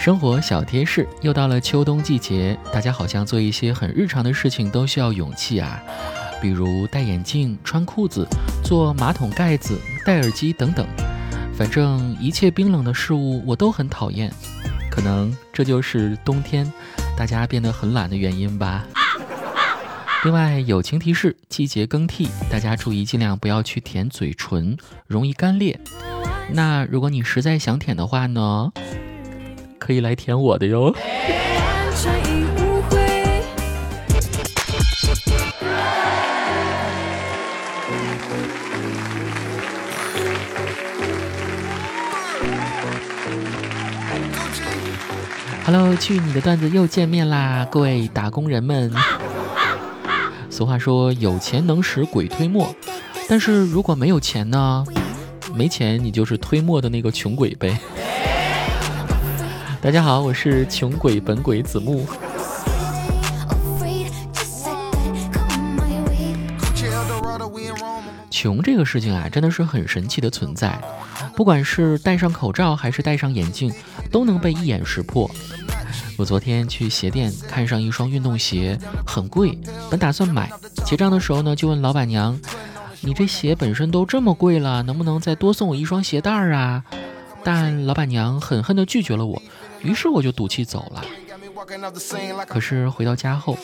[0.00, 5.78] 生活小贴士，又到了秋冬季节，大家好像做一些很日常的事情都需要勇气啊，
[6.40, 8.26] 比如戴眼镜、穿裤子、
[8.64, 10.86] 做马桶盖子、戴耳机等等。
[11.54, 14.32] 反正一切冰冷的事物我都很讨厌，
[14.90, 16.72] 可能这就是冬天
[17.14, 18.86] 大家变得很懒的原因吧。
[20.24, 25.78] 另外，友情提示：季节更替，大家注意尽量不要去舔嘴唇，容易干裂。
[26.54, 28.72] 那如果你实在想舔的话呢？
[29.80, 30.94] 可以来舔我的哟。
[45.64, 48.92] Hello，去你的段子又见面啦，各位打工人们。
[50.50, 52.74] 俗话说有钱能使鬼推磨，
[53.28, 54.84] 但是如果没有钱呢？
[55.54, 57.78] 没钱你就是推磨的那个穷鬼呗。
[59.82, 62.06] 大家好，我是穷鬼本鬼子木。
[68.30, 70.78] 穷这个事情啊，真的是很神奇的存在。
[71.34, 73.72] 不管是戴上口罩还是戴上眼镜，
[74.12, 75.30] 都能被一眼识破。
[76.18, 79.58] 我昨天去鞋店看上一双运动鞋，很贵，
[79.90, 80.52] 本打算买。
[80.84, 82.38] 结账的时候呢，就问老板娘
[83.00, 86.84] ：“你这鞋本身都这么贵了，能不能再多送我一双鞋带儿啊？”
[87.42, 89.40] 但老板娘狠狠地拒绝了我。
[89.82, 91.04] 于是我就赌气走了。
[92.46, 93.56] 可是回到家后，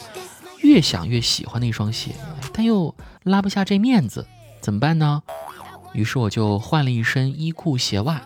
[0.61, 2.13] 越想越喜欢那双鞋，
[2.53, 4.27] 但又拉不下这面子，
[4.61, 5.23] 怎么办呢？
[5.93, 8.21] 于是我就换了一身衣裤鞋袜，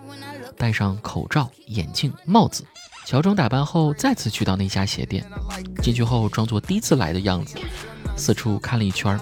[0.57, 2.65] 戴上口罩、眼镜、帽子，
[3.07, 5.25] 乔装打扮后再次去到那家鞋店。
[5.83, 7.59] 进去后装作第一次来的样子，
[8.17, 9.19] 四处看了一圈，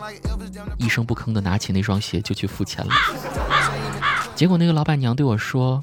[0.78, 2.92] 一声不吭地拿起那双鞋就去付钱了。
[4.34, 5.82] 结果那个老板娘对我说：“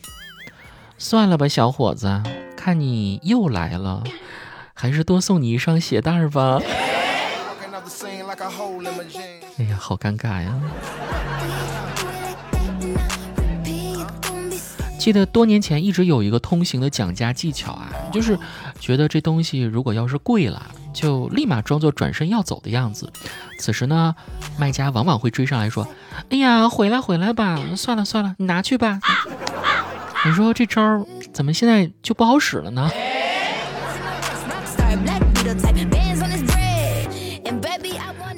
[0.98, 2.24] 算了吧，小伙子。”
[2.66, 4.04] 看你又来了，
[4.74, 6.60] 还是多送你一双鞋带吧。
[9.60, 10.60] 哎呀，好尴尬呀！
[14.98, 18.36] 记得多年前一直有一个通行的讲价技巧啊，就是
[18.80, 23.14] 觉得这东西如果要是贵了，就立马装作转身要走的样子。
[23.60, 24.16] 此时呢，
[24.58, 25.88] 卖家往往会追上来说
[26.32, 29.00] ：“哎呀，回来回来吧，算了算了，你拿去吧。”
[30.26, 32.90] 你说这招怎么现在就不好使了呢？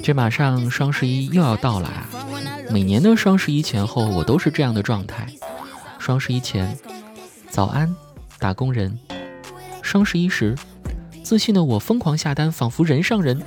[0.02, 2.04] 这马上双十一又要到了啊！
[2.70, 5.26] 每年的双十一前后，我都是这样的状态。
[5.98, 6.76] 双十一前，
[7.48, 7.96] 早安，
[8.38, 8.92] 打工人；
[9.80, 10.54] 双十一时，
[11.24, 13.38] 自信的我疯狂下单，仿佛人上人；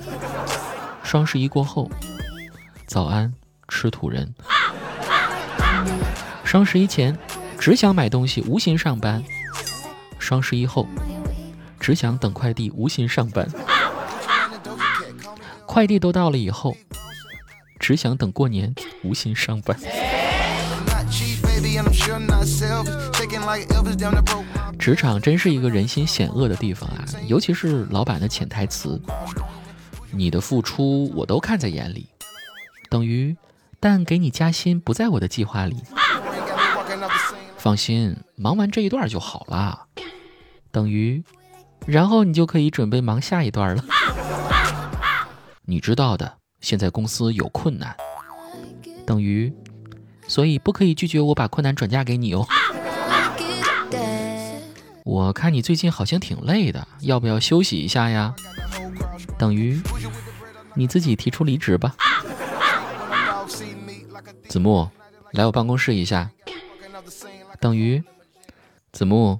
[1.04, 1.92] 双十一过后，
[2.88, 3.32] 早安，
[3.68, 4.26] 吃土人；
[6.44, 7.16] 双十一前。
[7.62, 9.24] 只想买东西，无心上班。
[10.18, 10.88] 双十一后，
[11.80, 13.48] 只想等快递，无心上班。
[15.68, 16.76] 快递都到了以后，
[17.80, 18.74] 只想等过年，
[19.04, 19.78] 无心上班。
[24.80, 29.00] 职场真是一个人心险恶的地方啊，尤其是老板的潜台词
[30.10, 32.08] ：“你的付出我都看在眼里，
[32.90, 33.38] 等于，
[33.80, 35.76] 但给你加薪不在我的计划里。”
[37.62, 39.86] 放心，忙完这一段就好了，
[40.72, 41.24] 等于，
[41.86, 43.84] 然后你就可以准备忙下一段了。
[45.66, 47.96] 你知道的，现在公司有困难，
[49.06, 49.54] 等于，
[50.28, 52.48] 所以不可以拒绝我把困难转嫁给你哦。
[55.06, 58.34] 我看你最近好像挺累的，要不要休息一下呀？
[59.38, 59.80] 等于，
[60.74, 61.96] 你自己提出离职吧。
[64.50, 64.90] 子木，
[65.34, 66.32] 来我办公室一下。
[67.62, 68.04] 等于，
[68.92, 69.40] 子木，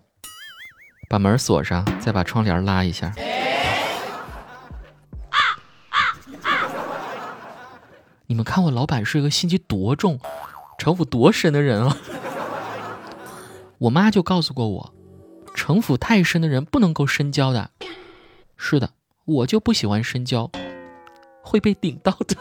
[1.10, 3.12] 把门锁上，再把窗帘拉一下。
[8.28, 10.20] 你们看我老板是一个心机多重、
[10.78, 11.98] 城府多深的人啊！
[13.80, 14.94] 我妈就告诉过我，
[15.56, 17.72] 城府太深的人不能够深交的。
[18.56, 18.92] 是的，
[19.26, 20.52] 我就不喜欢深交，
[21.42, 22.38] 会被顶到的。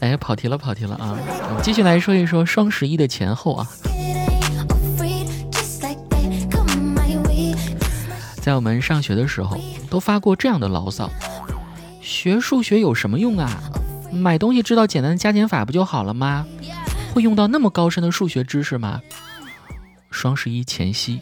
[0.00, 1.16] 哎，跑题了，跑题了啊！
[1.48, 3.66] 我们继续来说一说双十一的前后啊。
[8.40, 9.58] 在我们上学的时候，
[9.90, 11.10] 都发过这样的牢骚：
[12.00, 13.50] 学数学有什么用啊？
[14.12, 16.46] 买东西知道简单的加减法不就好了吗？
[17.12, 19.00] 会用到那么高深的数学知识吗？
[20.10, 21.20] 双十一前夕。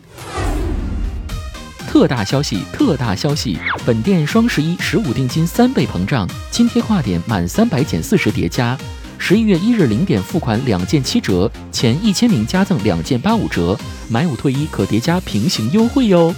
[1.94, 2.58] 特大消息！
[2.72, 3.56] 特大消息！
[3.86, 8.76] 本店双十一十五定金三倍膨胀，津贴跨点满三百减四十叠加，
[9.16, 16.34] 十一月一日零点付款两件七折，前一千名加赠两件八五折，买五退一可叠加平行优惠哟。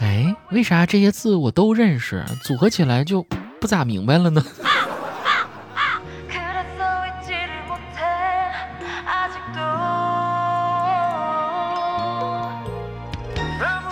[0.00, 3.24] 哎，为啥这些字我都认识，组合起来就
[3.60, 4.44] 不咋明白了呢？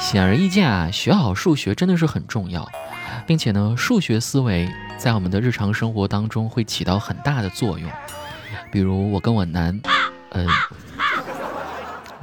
[0.07, 2.65] 显而易见啊，学好数学真的是很重要，
[3.27, 7.91] 并且呢，数学思维在我们的日常生活当中会起到很大的作用。
[8.71, 9.77] 比如我跟我男，
[10.31, 10.47] 嗯，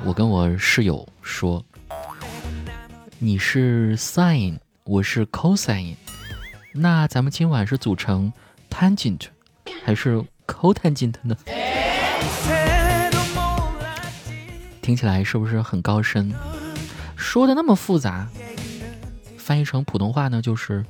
[0.06, 1.62] 我跟我室友说，
[3.20, 5.98] 你是 sin，我是 cosine，
[6.74, 8.32] 那咱们今晚是组成
[8.70, 9.24] tangent
[9.84, 11.36] 还是 cotangent 呢？
[14.82, 16.34] 听起来是不是很高深？
[17.24, 18.28] 说的那么复杂，
[19.38, 20.86] 翻译成普通话呢，就是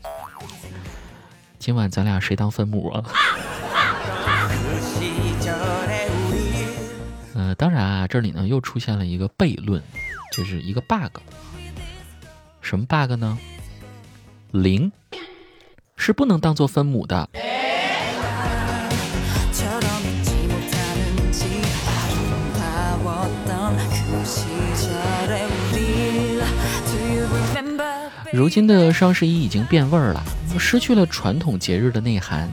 [1.60, 3.06] 今晚咱俩谁当分母啊？
[7.36, 9.82] 呃，当然啊，这里呢又出现了一个悖论，
[10.34, 11.20] 就是一个 bug。
[12.62, 13.38] 什么 bug 呢？
[14.52, 14.92] 零
[15.96, 17.30] 是不能当做分母的。
[28.34, 30.24] 如今的双十一已经变味儿了，
[30.58, 32.50] 失去了传统节日的内涵。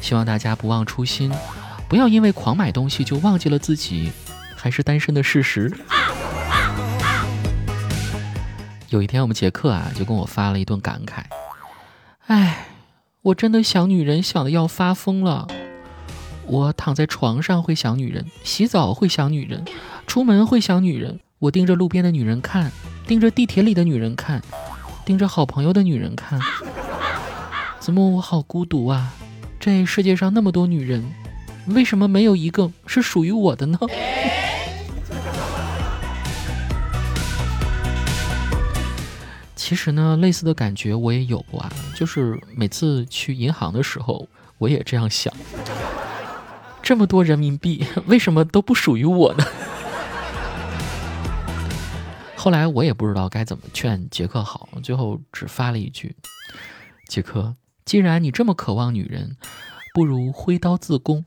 [0.00, 1.32] 希望大家不忘初心，
[1.88, 4.10] 不要因为狂买东西就忘记了自己
[4.56, 5.72] 还是单身的事实。
[8.88, 11.22] 有一天，我们杰克啊就跟我发了一顿感慨
[12.26, 12.66] ：“哎，
[13.22, 15.46] 我真的想女人，想的要发疯了。
[16.46, 19.64] 我躺在床上会想女人，洗澡会想女人，
[20.08, 21.20] 出门会想女人。
[21.38, 22.72] 我盯着路边的女人看，
[23.06, 24.42] 盯着地铁里的女人看。”
[25.10, 26.38] 盯着好朋友的女人看，
[27.80, 29.12] 怎么我好孤独啊？
[29.58, 31.04] 这世界上那么多女人，
[31.66, 33.76] 为什么没有一个是属于我的呢？
[39.56, 44.28] 其实呢，类似的感觉我也有过啊，就是每次去银行的时候，
[44.58, 45.34] 我也这样想：
[46.80, 49.44] 这么多人民币，为什么都不属于我呢？
[52.42, 56.16] 后来我也不知道该怎么劝杰克好，最后只发了一句
[57.06, 57.54] ：“杰克，
[57.84, 59.36] 既然你这么渴望女人，
[59.92, 61.22] 不如挥刀自宫，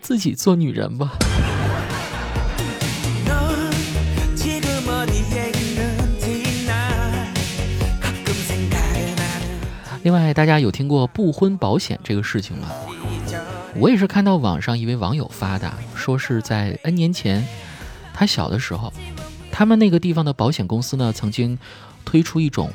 [0.00, 1.18] 自己做女人吧。”
[10.04, 12.68] 另外，大家有听过不婚保险这个事情吗？
[13.74, 17.44] 我也是看到网上一位网友发的，说是在 N 年前，
[18.14, 18.92] 他小的时候。
[19.52, 21.56] 他们那个地方的保险公司呢，曾经
[22.04, 22.72] 推出一种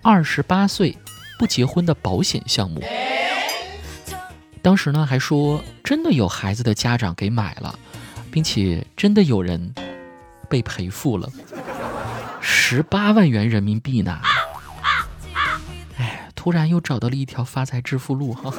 [0.00, 0.96] 二十八岁
[1.38, 2.80] 不结婚的保险项目。
[4.62, 7.78] 当时呢，还说真的有孩子的家长给买了，
[8.30, 9.74] 并且真的有人
[10.48, 11.28] 被赔付了
[12.40, 14.20] 十八万元人民币呢。
[15.98, 18.52] 哎，突然又找到了一条发财致富路哈。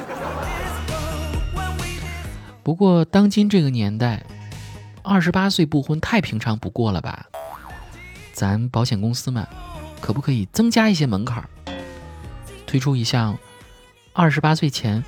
[2.62, 4.22] 不过当今这个年代，
[5.02, 7.26] 二十八岁不婚太平常不过了吧？
[8.38, 9.44] 咱保险公司们，
[10.00, 11.50] 可不可以增加一些门槛儿，
[12.68, 13.36] 推出一项
[14.12, 15.02] 二十八岁前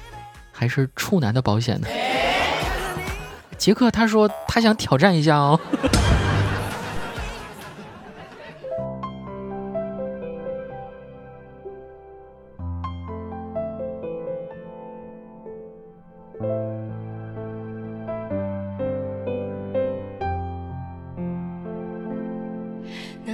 [0.51, 1.87] 还是处男的保险呢？
[3.57, 5.61] 杰克他说他想挑战一下哦。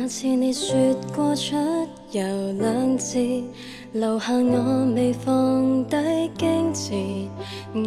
[0.06, 0.72] 那次你说
[1.16, 1.56] 过出
[2.12, 2.22] 游
[2.60, 3.18] 两次，
[3.90, 5.96] 留下我未放低
[6.38, 6.94] 矜持。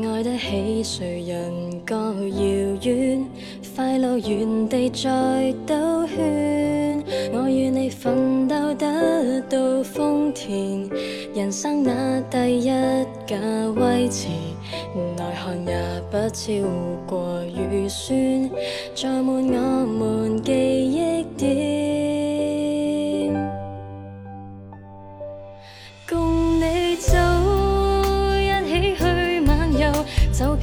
[0.06, 3.26] 爱得起谁人各遥远，
[3.74, 7.02] 快乐原地再兜圈。
[7.32, 10.90] 我与你奋斗得到丰田，
[11.34, 12.66] 人生那第一
[13.26, 13.38] 架
[13.78, 14.28] 威驰，
[15.16, 16.52] 内涵也不超
[17.08, 18.50] 过预算，
[18.94, 21.69] 载满我们记忆点。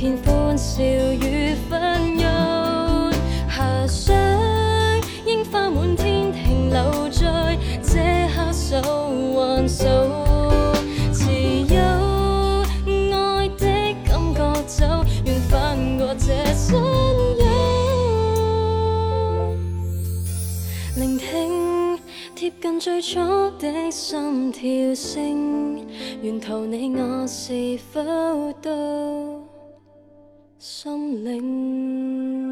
[0.06, 3.10] 遍欢笑与纷扰，
[3.50, 4.14] 遐想
[5.26, 8.76] 樱花满天停留在这刻数
[9.34, 9.82] 还数，
[11.12, 11.28] 持
[11.75, 11.80] 有
[13.10, 13.66] 爱的
[14.06, 16.80] 感觉走，愿翻过这山
[17.36, 17.44] 丘，
[20.94, 21.98] 聆听
[22.36, 23.18] 贴近最初
[23.58, 25.84] 的心跳声，
[26.22, 28.00] 沿途你我是否
[28.62, 29.35] 都？
[30.68, 32.45] 心灵。